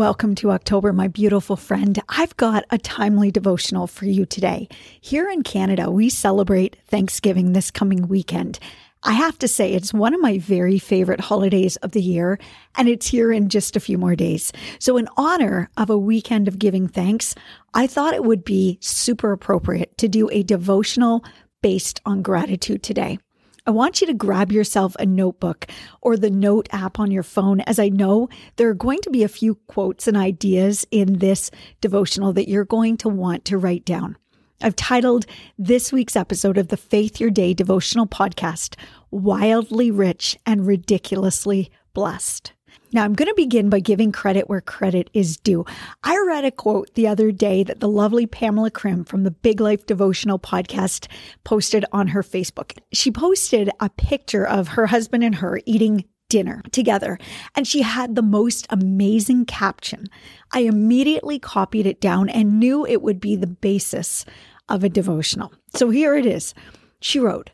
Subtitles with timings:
[0.00, 2.00] Welcome to October, my beautiful friend.
[2.08, 4.66] I've got a timely devotional for you today.
[4.98, 8.58] Here in Canada, we celebrate Thanksgiving this coming weekend.
[9.02, 12.38] I have to say, it's one of my very favorite holidays of the year,
[12.76, 14.54] and it's here in just a few more days.
[14.78, 17.34] So, in honor of a weekend of giving thanks,
[17.74, 21.22] I thought it would be super appropriate to do a devotional
[21.60, 23.18] based on gratitude today.
[23.66, 25.66] I want you to grab yourself a notebook
[26.00, 29.22] or the note app on your phone, as I know there are going to be
[29.22, 31.50] a few quotes and ideas in this
[31.80, 34.16] devotional that you're going to want to write down.
[34.62, 35.26] I've titled
[35.58, 38.76] this week's episode of the Faith Your Day devotional podcast,
[39.10, 42.52] Wildly Rich and Ridiculously Blessed.
[42.92, 45.64] Now, I'm going to begin by giving credit where credit is due.
[46.02, 49.60] I read a quote the other day that the lovely Pamela Krim from the Big
[49.60, 51.06] Life Devotional podcast
[51.44, 52.76] posted on her Facebook.
[52.92, 57.16] She posted a picture of her husband and her eating dinner together,
[57.54, 60.06] and she had the most amazing caption.
[60.52, 64.24] I immediately copied it down and knew it would be the basis
[64.68, 65.52] of a devotional.
[65.74, 66.54] So here it is.
[67.00, 67.50] She wrote,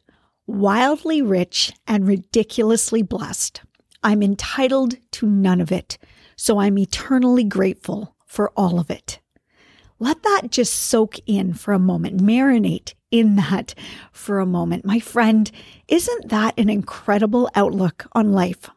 [0.46, 3.62] Wildly rich and ridiculously blessed.
[4.06, 5.98] I'm entitled to none of it,
[6.36, 9.18] so I'm eternally grateful for all of it.
[9.98, 13.74] Let that just soak in for a moment, marinate in that
[14.12, 14.84] for a moment.
[14.84, 15.50] My friend,
[15.88, 18.70] isn't that an incredible outlook on life?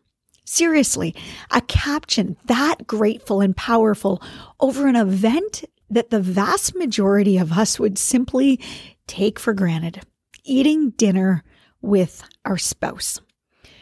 [0.45, 1.13] Seriously,
[1.51, 4.23] a caption that grateful and powerful
[4.59, 8.59] over an event that the vast majority of us would simply
[9.06, 10.01] take for granted
[10.44, 11.44] eating dinner
[11.84, 13.22] with our spouse.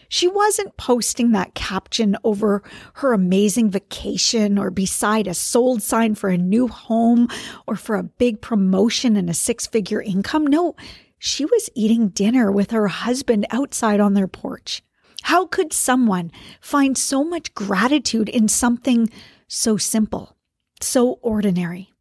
[0.10, 2.64] She wasn't posting that caption over
[2.96, 7.28] her amazing vacation or beside a sold sign for a new home
[7.66, 10.48] or for a big promotion and a six figure income.
[10.48, 10.76] No,
[11.20, 14.84] she was eating dinner with her husband outside on their porch.
[15.24, 16.32] How could someone
[16.62, 19.10] find so much gratitude in something
[19.48, 20.38] so simple,
[20.80, 21.92] so ordinary?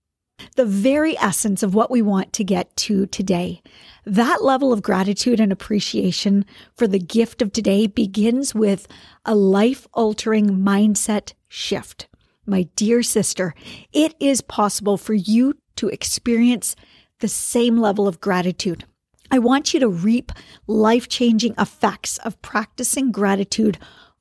[0.57, 3.63] The very essence of what we want to get to today
[4.07, 6.45] that level of gratitude and appreciation
[6.77, 8.87] for the gift of today begins with
[9.25, 12.07] a life altering mindset shift.
[12.47, 13.53] My dear sister,
[13.93, 16.77] it is possible for you to experience
[17.19, 18.85] the same level of gratitude.
[19.31, 20.31] I want you to reap
[20.69, 23.79] life changing effects of practicing gratitude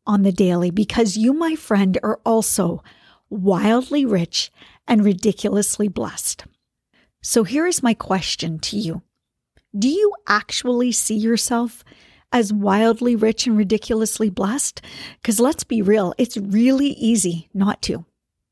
[0.07, 2.83] on the daily because you, my friend, are also
[3.29, 4.51] wildly rich
[4.87, 6.45] and ridiculously blessed.
[7.21, 9.01] So here is my question to you
[9.77, 11.83] do you actually see yourself
[12.31, 14.81] as wildly rich and ridiculously blessed?
[15.21, 18.05] Because let's be real, it's really easy not to.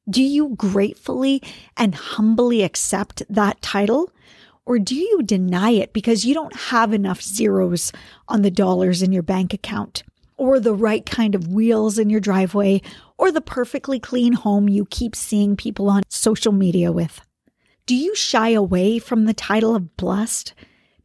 [0.09, 1.41] Do you gratefully
[1.77, 4.11] and humbly accept that title?
[4.65, 7.91] Or do you deny it because you don't have enough zeros
[8.27, 10.03] on the dollars in your bank account,
[10.43, 12.81] or the right kind of wheels in your driveway,
[13.17, 17.21] or the perfectly clean home you keep seeing people on social media with?
[17.85, 20.53] Do you shy away from the title of blessed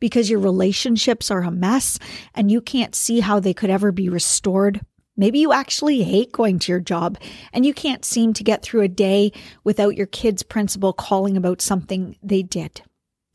[0.01, 1.99] because your relationships are a mess
[2.35, 4.81] and you can't see how they could ever be restored.
[5.17, 7.19] Maybe you actually hate going to your job
[7.53, 9.33] and you can't seem to get through a day
[9.65, 12.83] without your kid's principal calling about something they did.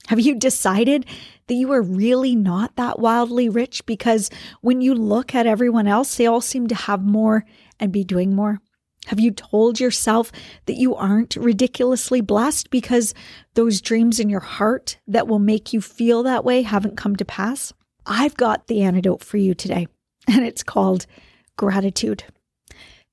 [0.07, 1.05] Have you decided
[1.47, 4.29] that you are really not that wildly rich because
[4.61, 7.45] when you look at everyone else, they all seem to have more
[7.79, 8.59] and be doing more?
[9.07, 10.31] Have you told yourself
[10.65, 13.13] that you aren't ridiculously blessed because
[13.53, 17.25] those dreams in your heart that will make you feel that way haven't come to
[17.25, 17.73] pass?
[18.05, 19.87] I've got the antidote for you today,
[20.27, 21.05] and it's called
[21.57, 22.23] gratitude.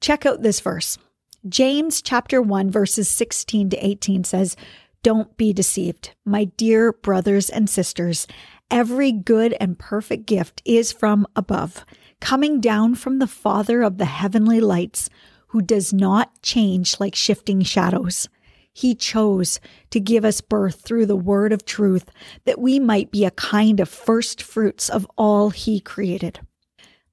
[0.00, 0.96] Check out this verse.
[1.48, 4.56] James chapter 1 verses 16 to 18 says,
[5.02, 8.26] "Don't be deceived, my dear brothers and sisters.
[8.70, 11.84] every good and perfect gift is from above,
[12.20, 15.10] coming down from the Father of the heavenly lights,
[15.48, 18.28] who does not change like shifting shadows.
[18.72, 19.58] He chose
[19.90, 22.08] to give us birth through the word of truth
[22.44, 26.40] that we might be a kind of first fruits of all he created.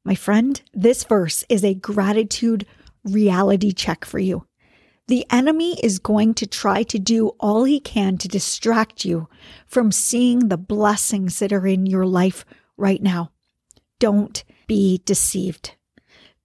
[0.03, 2.65] My friend, this verse is a gratitude
[3.03, 4.45] reality check for you.
[5.07, 9.29] The enemy is going to try to do all he can to distract you
[9.65, 12.43] from seeing the blessings that are in your life
[12.75, 13.31] right now.
[13.99, 15.75] Don't be deceived.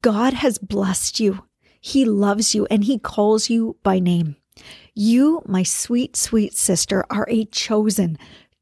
[0.01, 1.45] God has blessed you.
[1.81, 4.37] He loves you and he calls you by name.
[4.95, 8.17] You, my sweet, sweet sister, are a chosen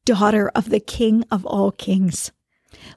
[0.05, 2.31] daughter of the King of all kings.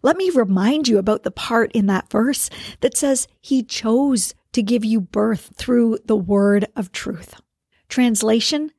[0.03, 2.49] Let me remind you about the part in that verse
[2.81, 7.41] that says he chose to give you birth through the word of truth.
[7.89, 8.71] Translation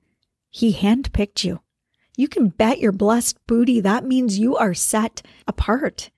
[0.50, 1.62] He handpicked you.
[2.18, 6.10] You can bet your blessed booty that means you are set apart,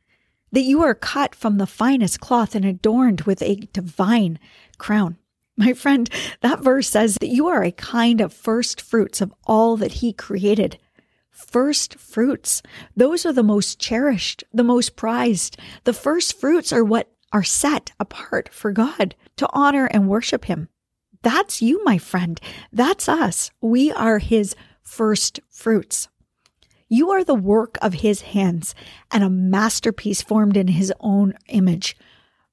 [0.52, 4.40] that you are cut from the finest cloth and adorned with a divine
[4.78, 5.18] crown.
[5.58, 6.08] My friend,
[6.42, 10.14] that verse says that you are a kind of first fruits of all that He
[10.14, 10.78] created.
[11.32, 12.62] First fruits.
[12.96, 15.58] Those are the most cherished, the most prized.
[15.84, 20.70] The first fruits are what are set apart for God to honor and worship Him.
[21.22, 22.40] That's you, my friend.
[22.72, 23.52] That's us.
[23.62, 26.08] We are His first fruits.
[26.90, 28.74] You are the work of His hands
[29.12, 31.98] and a masterpiece formed in His own image.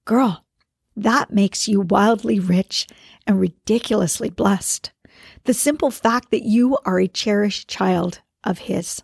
[0.04, 0.44] Girl,
[0.96, 2.86] that makes you wildly rich
[3.26, 4.92] and ridiculously blessed.
[5.44, 9.02] The simple fact that you are a cherished child of His.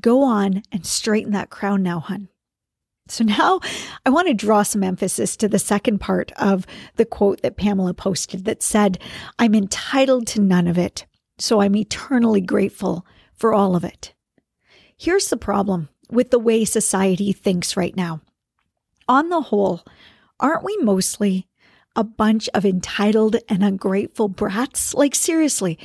[0.00, 2.28] Go on and straighten that crown now, hun.
[3.10, 3.60] So now
[4.06, 6.66] I want to draw some emphasis to the second part of
[6.96, 8.98] the quote that Pamela posted that said,
[9.38, 11.06] I'm entitled to none of it,
[11.38, 13.04] so I'm eternally grateful
[13.34, 14.14] for all of it.
[14.96, 18.20] Here's the problem with the way society thinks right now.
[19.08, 19.84] On the whole,
[20.38, 21.48] aren't we mostly
[21.96, 24.94] a bunch of entitled and ungrateful brats?
[24.94, 25.78] Like, seriously,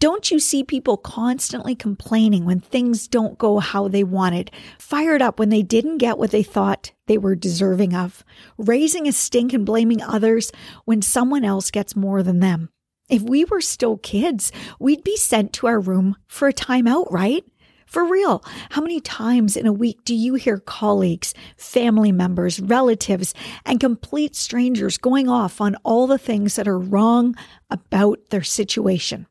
[0.00, 5.38] don't you see people constantly complaining when things don't go how they wanted, fired up
[5.38, 8.24] when they didn't get what they thought they were deserving of,
[8.56, 10.52] raising a stink and blaming others
[10.86, 12.70] when someone else gets more than them?
[13.10, 17.44] If we were still kids, we'd be sent to our room for a timeout, right?
[17.84, 23.34] For real, how many times in a week do you hear colleagues, family members, relatives,
[23.66, 27.34] and complete strangers going off on all the things that are wrong
[27.68, 29.26] about their situation?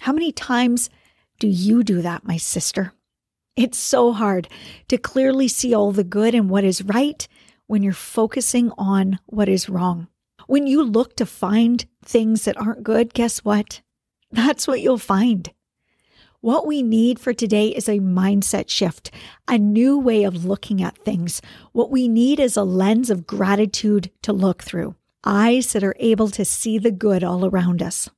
[0.00, 0.88] How many times
[1.38, 2.94] do you do that, my sister?
[3.54, 4.48] It's so hard
[4.88, 7.28] to clearly see all the good and what is right
[7.66, 10.08] when you're focusing on what is wrong.
[10.46, 13.82] When you look to find things that aren't good, guess what?
[14.32, 15.52] That's what you'll find.
[16.40, 19.10] What we need for today is a mindset shift,
[19.46, 21.42] a new way of looking at things.
[21.72, 24.94] What we need is a lens of gratitude to look through,
[25.24, 28.08] eyes that are able to see the good all around us.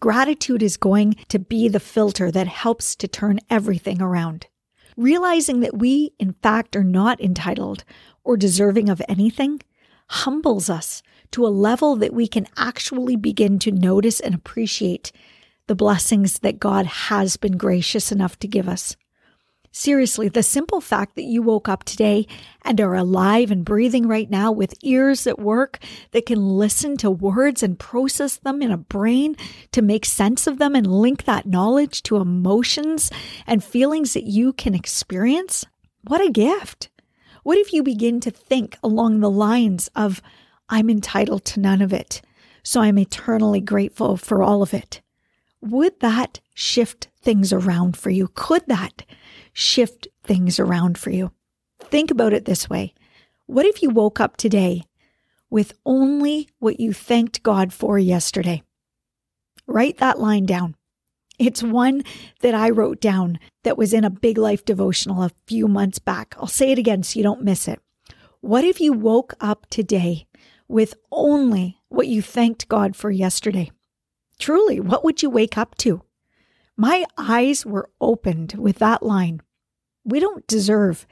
[0.00, 4.46] Gratitude is going to be the filter that helps to turn everything around.
[4.96, 7.84] Realizing that we, in fact, are not entitled
[8.24, 9.60] or deserving of anything
[10.08, 15.12] humbles us to a level that we can actually begin to notice and appreciate
[15.66, 18.96] the blessings that God has been gracious enough to give us.
[19.74, 22.26] Seriously, the simple fact that you woke up today
[22.62, 25.78] and are alive and breathing right now with ears that work
[26.10, 29.34] that can listen to words and process them in a brain
[29.72, 33.10] to make sense of them and link that knowledge to emotions
[33.46, 35.64] and feelings that you can experience,
[36.02, 36.90] what a gift.
[37.42, 40.20] What if you begin to think along the lines of,
[40.68, 42.20] I'm entitled to none of it,
[42.62, 45.01] so I'm eternally grateful for all of it?
[45.62, 48.28] Would that shift things around for you?
[48.34, 49.04] Could that
[49.52, 51.30] shift things around for you?
[51.80, 52.94] Think about it this way.
[53.46, 54.82] What if you woke up today
[55.50, 58.62] with only what you thanked God for yesterday?
[59.68, 60.74] Write that line down.
[61.38, 62.02] It's one
[62.40, 66.34] that I wrote down that was in a big life devotional a few months back.
[66.38, 67.80] I'll say it again so you don't miss it.
[68.40, 70.26] What if you woke up today
[70.66, 73.70] with only what you thanked God for yesterday?
[74.42, 76.02] Truly, what would you wake up to?
[76.76, 79.40] My eyes were opened with that line.
[80.04, 81.06] We don't deserve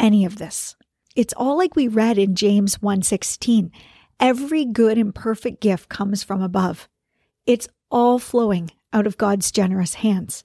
[0.00, 0.74] any of this.
[1.14, 3.70] It's all like we read in James 1:16.
[4.18, 6.88] Every good and perfect gift comes from above.
[7.46, 10.42] It's all flowing out of God's generous hands.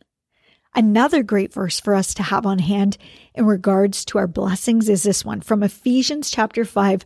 [0.76, 3.00] Another great verse for us to have on hand
[3.34, 7.04] in regards to our blessings is this one from Ephesians chapter 5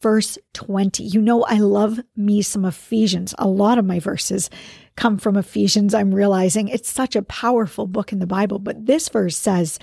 [0.00, 1.02] verse 20.
[1.02, 3.34] You know, I love me some Ephesians.
[3.38, 4.50] A lot of my verses
[4.96, 5.94] come from Ephesians.
[5.94, 8.58] I'm realizing it's such a powerful book in the Bible.
[8.58, 9.78] But this verse says,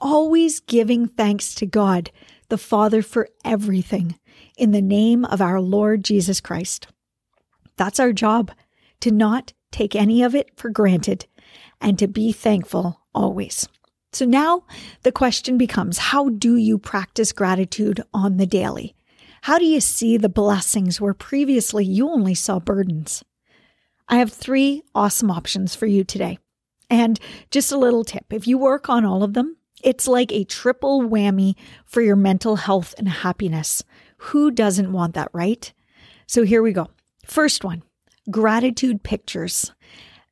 [0.00, 2.10] always giving thanks to God,
[2.48, 4.18] the Father, for everything
[4.56, 6.88] in the name of our Lord Jesus Christ.
[7.76, 8.50] That's our job
[9.00, 11.26] to not take any of it for granted
[11.80, 13.68] and to be thankful always.
[14.12, 14.64] So now
[15.02, 18.94] the question becomes how do you practice gratitude on the daily?
[19.42, 23.24] How do you see the blessings where previously you only saw burdens?
[24.08, 26.38] I have three awesome options for you today.
[26.90, 30.44] And just a little tip if you work on all of them, it's like a
[30.44, 31.54] triple whammy
[31.84, 33.84] for your mental health and happiness.
[34.18, 35.72] Who doesn't want that, right?
[36.26, 36.88] So here we go.
[37.24, 37.82] First one
[38.30, 39.72] gratitude pictures.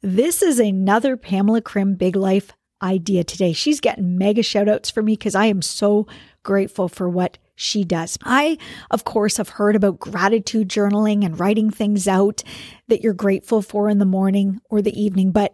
[0.02, 3.52] This is another Pamela Krim Big Life idea today.
[3.52, 6.06] She's getting mega shout outs for me because I am so
[6.42, 8.18] grateful for what she does.
[8.22, 8.58] I,
[8.90, 12.42] of course, have heard about gratitude journaling and writing things out
[12.88, 15.52] that you're grateful for in the morning or the evening, but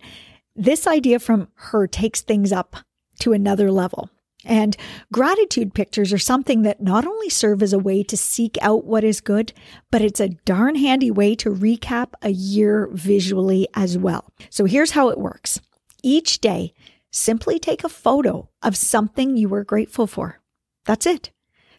[0.54, 2.76] this idea from her takes things up
[3.20, 4.10] to another level.
[4.44, 4.76] And
[5.12, 9.04] gratitude pictures are something that not only serve as a way to seek out what
[9.04, 9.52] is good,
[9.90, 14.32] but it's a darn handy way to recap a year visually as well.
[14.50, 15.60] So here's how it works
[16.02, 16.74] each day,
[17.12, 20.40] simply take a photo of something you were grateful for.
[20.84, 21.30] That's it.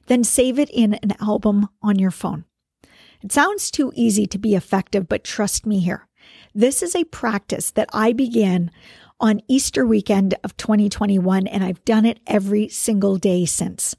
[0.07, 2.45] Then save it in an album on your phone.
[3.21, 6.07] It sounds too easy to be effective, but trust me here.
[6.53, 8.69] This is a practice that I began
[9.19, 13.95] on Easter weekend of 2021, and I've done it every single day since.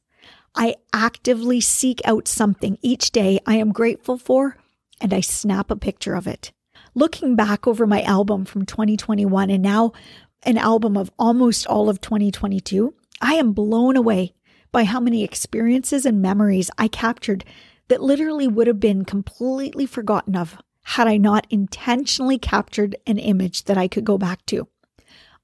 [0.54, 4.58] I actively seek out something each day I am grateful for,
[5.00, 6.52] and I snap a picture of it.
[6.94, 9.92] Looking back over my album from 2021 and now
[10.44, 14.34] an album of almost all of 2022, I am blown away
[14.74, 17.44] by how many experiences and memories I captured
[17.86, 23.64] that literally would have been completely forgotten of had I not intentionally captured an image
[23.64, 24.66] that I could go back to.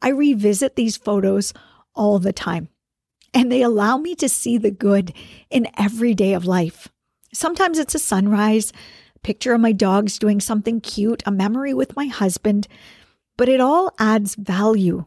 [0.03, 1.55] I revisit these photos
[1.95, 2.71] all the time,
[3.33, 5.13] and they allow me to see the good
[5.49, 6.89] in every day of life.
[7.33, 8.73] Sometimes it's a sunrise,
[9.15, 12.67] a picture of my dogs doing something cute, a memory with my husband,
[13.37, 15.05] but it all adds value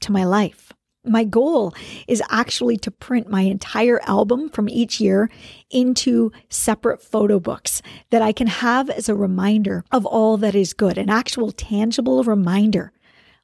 [0.00, 0.72] to my life.
[1.04, 1.74] My goal
[2.06, 5.30] is actually to print my entire album from each year
[5.68, 10.72] into separate photo books that I can have as a reminder of all that is
[10.72, 12.92] good, an actual tangible reminder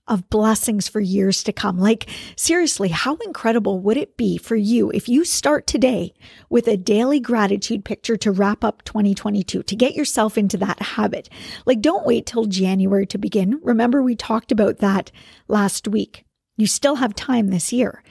[0.07, 1.81] of blessings for years to come.
[1.81, 6.15] Like, seriously, how incredible would it be for you if you start today
[6.49, 11.29] with a daily gratitude picture to wrap up 2022, to get yourself into that habit?
[11.67, 13.59] Like, don't wait till January to begin.
[13.65, 15.11] Remember, we talked about that
[15.49, 16.25] last week.
[16.59, 18.03] You still have time this year.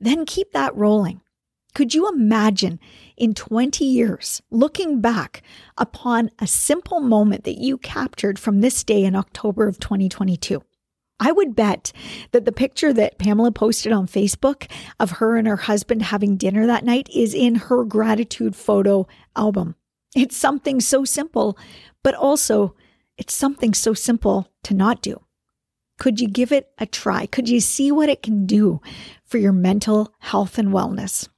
[0.00, 1.20] Then keep that rolling.
[1.72, 2.80] Could you imagine
[3.16, 5.42] in 20 years looking back
[5.78, 10.62] upon a simple moment that you captured from this day in October of 2022?
[11.20, 11.92] I would bet
[12.32, 14.68] that the picture that Pamela posted on Facebook
[14.98, 19.06] of her and her husband having dinner that night is in her gratitude photo
[19.36, 19.76] album.
[20.16, 21.56] It's something so simple,
[22.02, 22.74] but also
[23.16, 25.22] it's something so simple to not do.
[26.02, 27.26] Could you give it a try?
[27.26, 28.80] Could you see what it can do
[29.24, 31.28] for your mental health and wellness?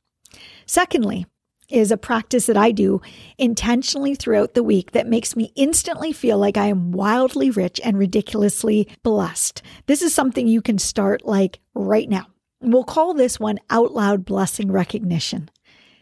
[0.64, 1.26] Secondly,
[1.68, 3.02] is a practice that I do
[3.37, 7.99] intentionally throughout the week that makes me instantly feel like I am wildly rich and
[7.99, 9.61] ridiculously blessed.
[9.85, 12.28] This is something you can start like right now.
[12.62, 15.50] We'll call this one out loud blessing recognition.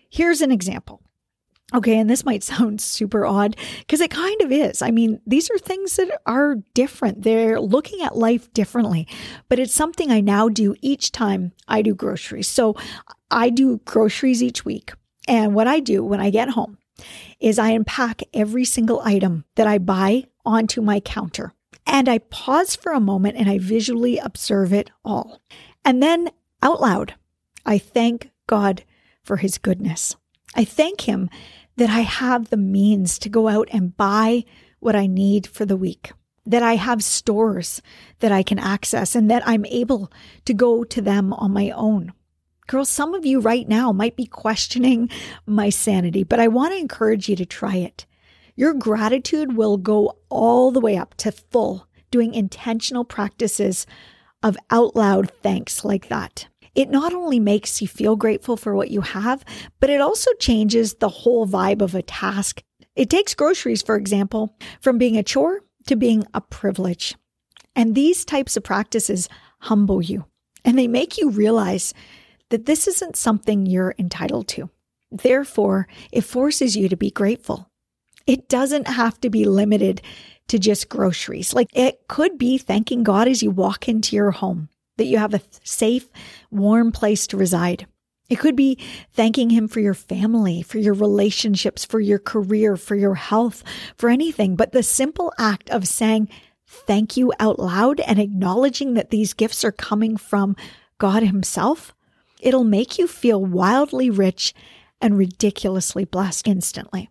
[0.09, 1.03] Here's an example.
[1.75, 4.83] Okay, and this might sound super odd because it kind of is.
[4.83, 7.23] I mean, these are things that are different.
[7.23, 9.09] They're looking at life differently,
[9.49, 12.49] but it's something I now do each time I do groceries.
[12.49, 12.77] So
[13.31, 14.93] I do groceries each week.
[15.27, 16.79] And what I do when I get home
[17.41, 21.55] is I unpack every single item that I buy onto my counter.
[21.87, 25.41] And I pause for a moment and I visually observe it all.
[25.85, 26.31] And then
[26.63, 27.15] out loud,
[27.65, 28.85] I thank God
[29.23, 30.17] for his goodness.
[30.55, 31.31] I thank him
[31.77, 34.45] that I have the means to go out and buy
[34.81, 36.13] what I need for the week,
[36.45, 37.81] that I have stores
[38.21, 40.13] that I can access, and that I'm able
[40.45, 42.13] to go to them on my own.
[42.67, 45.11] Girls, some of you right now might be questioning
[45.47, 48.07] my sanity, but I want to encourage you to try it.
[48.55, 53.87] Your gratitude will go all the way up to full doing intentional practices
[54.43, 56.47] of out loud thanks like that.
[56.75, 59.45] It not only makes you feel grateful for what you have,
[59.81, 62.63] but it also changes the whole vibe of a task.
[62.97, 67.15] It takes groceries, for example, from being a chore to being a privilege.
[67.75, 69.29] And these types of practices
[69.61, 70.27] humble you
[70.65, 71.95] and they make you realize
[72.51, 74.71] that this isn't something you're entitled to.
[75.11, 77.71] Therefore, it forces you to be grateful.
[78.27, 80.03] It doesn't have to be limited
[80.49, 81.55] to just groceries.
[81.55, 84.69] Like it could be thanking God as you walk into your home.
[84.97, 86.09] That you have a safe,
[86.51, 87.87] warm place to reside.
[88.29, 88.79] It could be
[89.13, 93.63] thanking Him for your family, for your relationships, for your career, for your health,
[93.99, 94.57] for anything.
[94.57, 96.29] But the simple act of saying
[96.67, 100.57] thank you out loud and acknowledging that these gifts are coming from
[100.99, 101.95] God Himself,
[102.41, 104.55] it'll make you feel wildly rich
[105.01, 107.11] and ridiculously blessed instantly.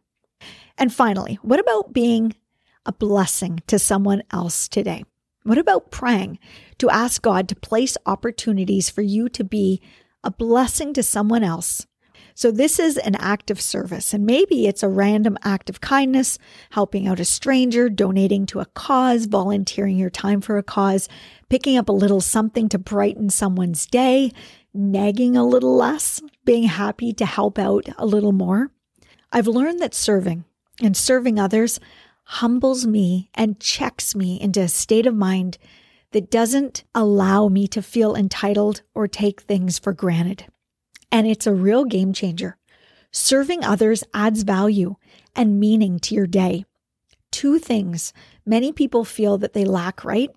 [0.78, 2.36] And finally, what about being
[2.86, 5.04] a blessing to someone else today?
[5.44, 6.38] What about praying
[6.78, 9.82] to ask God to place opportunities for you to be
[10.24, 11.88] a blessing to someone else?
[12.34, 16.38] So, this is an act of service, and maybe it's a random act of kindness,
[16.70, 21.10] helping out a stranger, donating to a cause, volunteering your time for a cause,
[21.50, 24.32] picking up a little something to brighten someone's day,
[24.74, 28.72] nagging a little less, being happy to help out a little more.
[29.32, 30.46] I've learned that serving
[30.82, 31.80] and serving others
[32.36, 35.58] humbles me and checks me into a state of mind
[36.14, 40.46] that doesn't allow me to feel entitled or take things for granted.
[41.12, 42.58] And it's a real game changer.
[43.12, 44.96] Serving others adds value
[45.36, 46.64] and meaning to your day.
[47.34, 48.14] Two things
[48.46, 50.30] many people feel that they lack, right?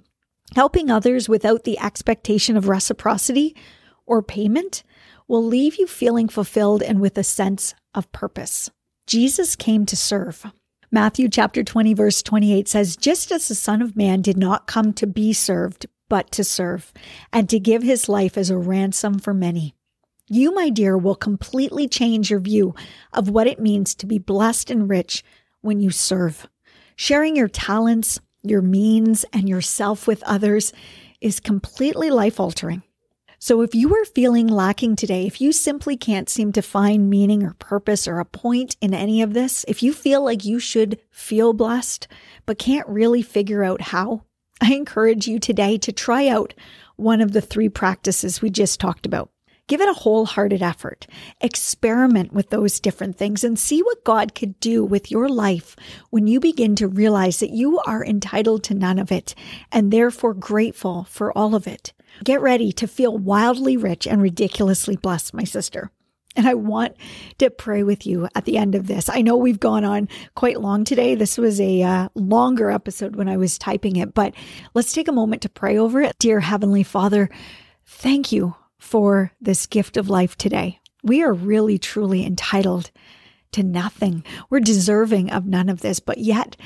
[0.56, 3.54] Helping others without the expectation of reciprocity
[4.04, 4.82] or payment
[5.28, 8.68] will leave you feeling fulfilled and with a sense of purpose.
[9.06, 10.44] Jesus came to serve.
[10.94, 14.92] Matthew chapter 20 verse 28 says, "Just as the Son of Man did not come
[14.92, 16.92] to be served, but to serve,
[17.32, 19.74] and to give his life as a ransom for many."
[20.28, 22.76] You, my dear, will completely change your view
[23.12, 25.24] of what it means to be blessed and rich
[25.62, 26.46] when you serve.
[26.94, 30.72] Sharing your talents, your means, and yourself with others
[31.20, 32.84] is completely life altering.
[33.44, 37.42] So if you are feeling lacking today, if you simply can't seem to find meaning
[37.42, 40.98] or purpose or a point in any of this, if you feel like you should
[41.10, 42.08] feel blessed,
[42.46, 44.22] but can't really figure out how,
[44.62, 46.54] I encourage you today to try out
[46.96, 49.28] one of the three practices we just talked about.
[49.66, 51.06] Give it a wholehearted effort.
[51.42, 55.76] Experiment with those different things and see what God could do with your life
[56.08, 59.34] when you begin to realize that you are entitled to none of it
[59.70, 61.92] and therefore grateful for all of it.
[62.22, 65.90] Get ready to feel wildly rich and ridiculously blessed, my sister.
[66.36, 66.96] And I want
[67.38, 69.08] to pray with you at the end of this.
[69.08, 71.14] I know we've gone on quite long today.
[71.14, 74.34] This was a uh, longer episode when I was typing it, but
[74.74, 76.16] let's take a moment to pray over it.
[76.18, 77.30] Dear Heavenly Father,
[77.86, 80.80] thank you for this gift of life today.
[81.04, 82.90] We are really, truly entitled
[83.52, 84.24] to nothing.
[84.50, 86.56] We're deserving of none of this, but yet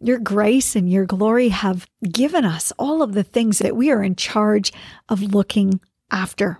[0.00, 4.02] your grace and your glory have given us all of the things that we are
[4.02, 4.72] in charge
[5.08, 6.58] of looking after.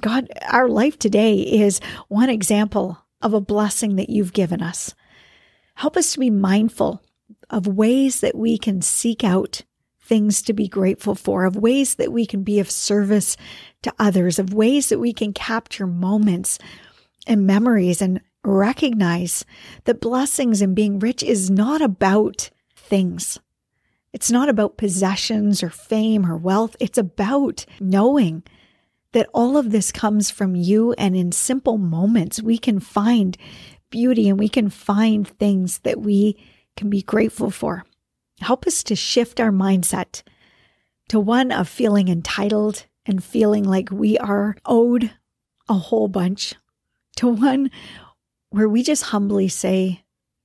[0.00, 4.94] God, our life today is one example of a blessing that you've given us.
[5.74, 7.02] Help us to be mindful
[7.50, 9.62] of ways that we can seek out
[10.00, 13.36] things to be grateful for, of ways that we can be of service
[13.82, 16.58] to others, of ways that we can capture moments
[17.26, 19.44] and memories and recognize
[19.84, 22.50] that blessings and being rich is not about
[22.86, 23.38] things.
[24.12, 26.74] It's not about possessions or fame or wealth.
[26.80, 28.42] It's about knowing
[29.12, 30.92] that all of this comes from you.
[30.94, 33.36] And in simple moments, we can find
[33.90, 36.42] beauty and we can find things that we
[36.76, 37.84] can be grateful for.
[38.40, 40.22] Help us to shift our mindset
[41.08, 45.12] to one of feeling entitled and feeling like we are owed
[45.68, 46.54] a whole bunch,
[47.16, 47.70] to one
[48.50, 50.02] where we just humbly say,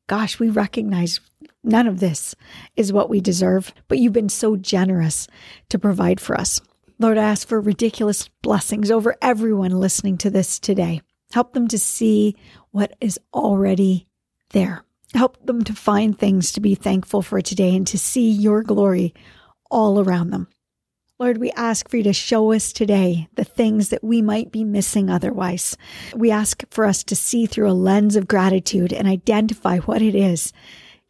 [0.07, 1.19] Gosh, we recognize
[1.63, 2.35] None of this
[2.75, 5.27] is what we deserve, but you've been so generous
[5.69, 6.59] to provide for us.
[6.97, 11.01] Lord, I ask for ridiculous blessings over everyone listening to this today.
[11.33, 12.35] Help them to see
[12.71, 14.07] what is already
[14.51, 14.83] there.
[15.13, 19.13] Help them to find things to be thankful for today and to see your glory
[19.69, 20.47] all around them.
[21.19, 24.63] Lord, we ask for you to show us today the things that we might be
[24.63, 25.77] missing otherwise.
[26.15, 30.15] We ask for us to see through a lens of gratitude and identify what it
[30.15, 30.51] is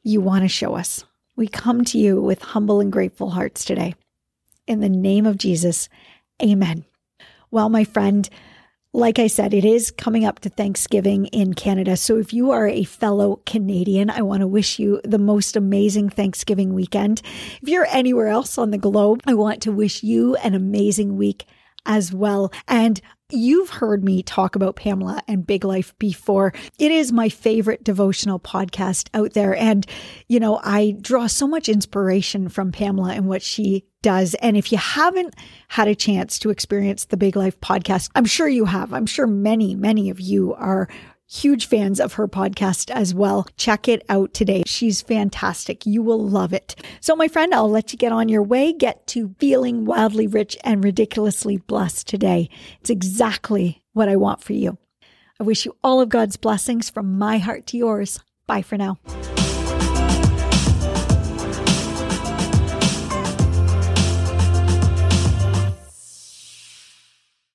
[0.03, 1.03] you want to show us.
[1.35, 3.95] We come to you with humble and grateful hearts today.
[4.67, 5.89] In the name of Jesus,
[6.41, 6.85] amen.
[7.49, 8.29] Well, my friend,
[8.93, 11.95] like I said, it is coming up to Thanksgiving in Canada.
[11.95, 16.09] So if you are a fellow Canadian, I want to wish you the most amazing
[16.09, 17.21] Thanksgiving weekend.
[17.61, 21.45] If you're anywhere else on the globe, I want to wish you an amazing week
[21.85, 22.51] as well.
[22.67, 26.53] And You've heard me talk about Pamela and Big Life before.
[26.77, 29.55] It is my favorite devotional podcast out there.
[29.55, 29.85] And,
[30.27, 34.33] you know, I draw so much inspiration from Pamela and what she does.
[34.35, 35.35] And if you haven't
[35.67, 38.93] had a chance to experience the Big Life podcast, I'm sure you have.
[38.93, 40.89] I'm sure many, many of you are
[41.31, 43.47] huge fans of her podcast as well.
[43.55, 44.63] Check it out today.
[44.65, 45.85] She's fantastic.
[45.85, 46.75] You will love it.
[46.99, 48.73] So, my friend, I'll let you get on your way.
[48.73, 52.49] Get to feeling wildly rich and ridiculously blessed today.
[52.81, 54.77] It's exactly what I want for you.
[55.39, 58.19] I wish you all of God's blessings from my heart to yours.
[58.45, 58.99] Bye for now.